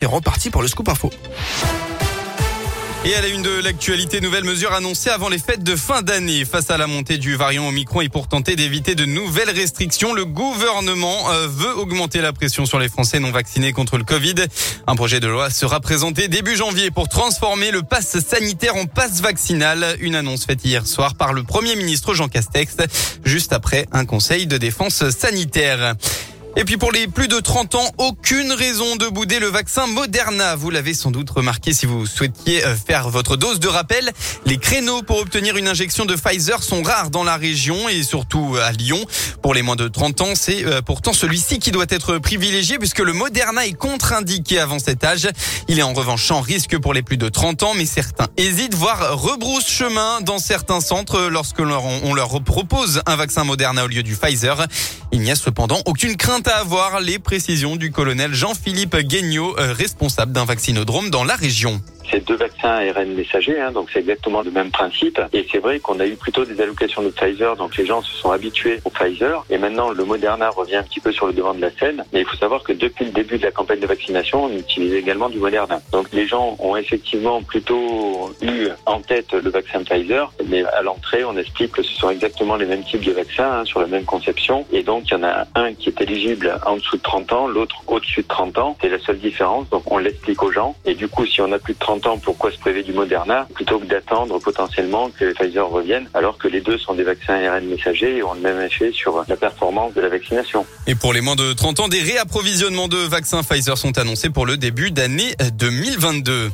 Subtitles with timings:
[0.00, 1.10] est reparti pour le scoop info.
[3.02, 6.44] Et à la une de l'actualité, nouvelle mesure annoncée avant les fêtes de fin d'année.
[6.44, 10.26] Face à la montée du variant Omicron et pour tenter d'éviter de nouvelles restrictions, le
[10.26, 14.34] gouvernement euh, veut augmenter la pression sur les Français non vaccinés contre le Covid.
[14.86, 19.22] Un projet de loi sera présenté début janvier pour transformer le pass sanitaire en passe
[19.22, 19.96] vaccinal.
[20.00, 22.76] Une annonce faite hier soir par le Premier ministre Jean Castex,
[23.24, 25.94] juste après un conseil de défense sanitaire.
[26.56, 30.56] Et puis pour les plus de 30 ans, aucune raison de bouder le vaccin Moderna.
[30.56, 34.10] Vous l'avez sans doute remarqué si vous souhaitiez euh, faire votre dose de rappel.
[34.46, 38.56] Les créneaux pour obtenir une injection de Pfizer sont rares dans la région et surtout
[38.56, 38.98] euh, à Lyon.
[39.42, 42.98] Pour les moins de 30 ans, c'est euh, pourtant celui-ci qui doit être privilégié puisque
[42.98, 45.28] le Moderna est contre-indiqué avant cet âge.
[45.68, 48.74] Il est en revanche sans risque pour les plus de 30 ans, mais certains hésitent,
[48.74, 54.02] voire rebroussent chemin dans certains centres lorsque on leur propose un vaccin Moderna au lieu
[54.02, 54.66] du Pfizer.
[55.12, 59.72] Il n'y a cependant aucune crainte à avoir les précisions du colonel Jean-Philippe Guignot, euh,
[59.72, 61.82] responsable d'un vaccinodrome dans la région.
[62.10, 65.20] C'est deux vaccins ARN messagers, hein, donc c'est exactement le même principe.
[65.32, 68.14] Et c'est vrai qu'on a eu plutôt des allocations de Pfizer, donc les gens se
[68.16, 69.44] sont habitués au Pfizer.
[69.50, 72.04] Et maintenant, le Moderna revient un petit peu sur le devant de la scène.
[72.12, 74.94] Mais il faut savoir que depuis le début de la campagne de vaccination, on utilise
[74.94, 75.80] également du Moderna.
[75.92, 81.24] Donc les gens ont effectivement plutôt eu en tête le vaccin Pfizer, mais à l'entrée,
[81.24, 84.04] on explique que ce sont exactement les mêmes types de vaccins hein, sur la même
[84.04, 84.66] conception.
[84.72, 87.46] Et donc il y en a un qui est éligible en dessous de 30 ans,
[87.46, 88.76] l'autre au-dessus de 30 ans.
[88.80, 89.68] C'est la seule différence.
[89.70, 90.74] Donc on l'explique aux gens.
[90.84, 93.46] Et du coup, si on a plus de 30 ans, pourquoi se priver du Moderna
[93.54, 97.64] plutôt que d'attendre potentiellement que Pfizer revienne, alors que les deux sont des vaccins ARN
[97.66, 100.66] messagers et ont le même effet sur la performance de la vaccination.
[100.86, 104.46] Et pour les moins de 30 ans, des réapprovisionnements de vaccins Pfizer sont annoncés pour
[104.46, 106.50] le début d'année 2022.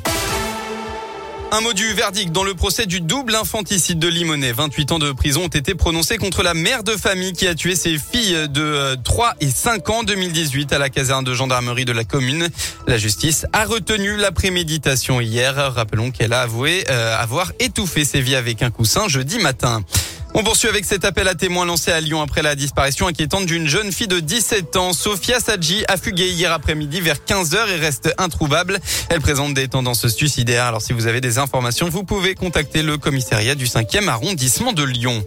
[1.51, 4.55] Un mot du verdict dans le procès du double infanticide de Limonest.
[4.55, 7.75] 28 ans de prison ont été prononcés contre la mère de famille qui a tué
[7.75, 11.85] ses filles de 3 euh, et 5 ans en 2018 à la caserne de gendarmerie
[11.85, 12.49] de la commune.
[12.85, 15.55] La justice a retenu la préméditation hier.
[15.73, 19.83] Rappelons qu'elle a avoué euh, avoir étouffé ses vies avec un coussin jeudi matin.
[20.33, 23.67] On poursuit avec cet appel à témoins lancé à Lyon après la disparition inquiétante d'une
[23.67, 24.93] jeune fille de 17 ans.
[24.93, 28.79] Sophia Sadji a fugué hier après-midi vers 15h et reste introuvable.
[29.09, 30.65] Elle présente des tendances suicidaires.
[30.65, 34.83] Alors si vous avez des informations, vous pouvez contacter le commissariat du 5e arrondissement de
[34.83, 35.25] Lyon.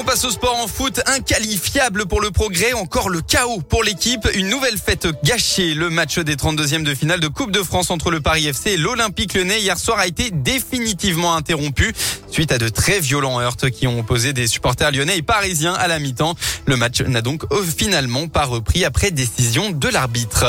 [0.00, 4.28] On passe au sport en foot, inqualifiable pour le progrès, encore le chaos pour l'équipe,
[4.34, 5.74] une nouvelle fête gâchée.
[5.74, 8.76] Le match des 32e de finale de Coupe de France entre le Paris FC et
[8.76, 11.92] l'Olympique Lyonnais hier soir a été définitivement interrompu
[12.30, 15.88] suite à de très violents heurts qui ont opposé des supporters lyonnais et parisiens à
[15.88, 16.36] la mi-temps.
[16.66, 17.42] Le match n'a donc
[17.76, 20.46] finalement pas repris après décision de l'arbitre.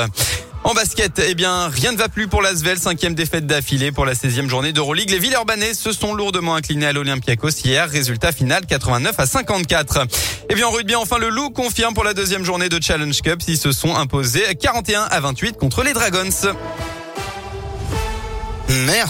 [0.64, 4.14] En basket, eh bien, rien ne va plus pour l'Asvel, cinquième défaite d'affilée pour la
[4.14, 5.10] 16e journée d'Euroleague.
[5.10, 10.06] Les Villeurbanais se sont lourdement inclinés à l'Olympiakos hier, résultat final 89 à 54.
[10.50, 13.42] Eh bien, en rugby, enfin, le Loup confirme pour la deuxième journée de Challenge Cup,
[13.48, 16.30] ils se sont imposés 41 à 28 contre les Dragons.
[18.86, 19.08] Merci.